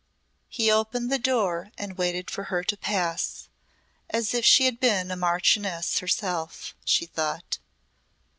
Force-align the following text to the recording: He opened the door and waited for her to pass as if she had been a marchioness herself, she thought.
He 0.49 0.71
opened 0.71 1.11
the 1.11 1.19
door 1.19 1.69
and 1.77 1.95
waited 1.95 2.31
for 2.31 2.45
her 2.45 2.63
to 2.63 2.75
pass 2.75 3.49
as 4.09 4.33
if 4.33 4.43
she 4.43 4.65
had 4.65 4.79
been 4.79 5.11
a 5.11 5.15
marchioness 5.15 5.99
herself, 5.99 6.73
she 6.83 7.05
thought. 7.05 7.59